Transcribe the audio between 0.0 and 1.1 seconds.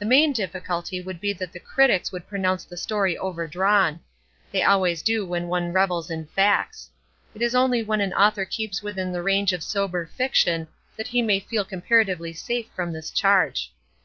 The main difficulty